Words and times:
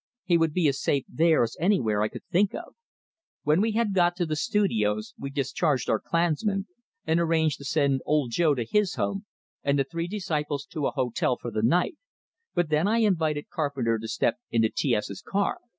He 0.23 0.35
would 0.39 0.51
be 0.51 0.67
as 0.67 0.81
safe 0.81 1.05
there 1.07 1.43
as 1.43 1.55
anywhere 1.59 2.01
I 2.01 2.07
could 2.07 2.25
think 2.31 2.55
of. 2.55 2.73
When 3.43 3.61
we 3.61 3.73
had 3.73 3.93
got 3.93 4.15
to 4.15 4.25
the 4.25 4.35
studios, 4.35 5.13
we 5.15 5.29
discharged 5.29 5.91
our 5.91 5.99
Klansmen, 5.99 6.65
and 7.05 7.19
arranged 7.19 7.59
to 7.59 7.65
send 7.65 8.01
Old 8.03 8.31
Joe 8.31 8.55
to 8.55 8.65
his 8.65 8.95
home, 8.95 9.27
and 9.61 9.77
the 9.77 9.83
three 9.83 10.07
disciples 10.07 10.65
to 10.71 10.87
a 10.87 10.89
hotel 10.91 11.37
for 11.39 11.51
the 11.51 11.61
night; 11.61 11.97
then 12.55 12.87
I 12.87 12.97
invited 12.97 13.49
Carpenter 13.51 13.99
to 13.99 14.07
step 14.07 14.39
into 14.49 14.71
T 14.75 14.95
S's 14.95 15.21
car. 15.21 15.59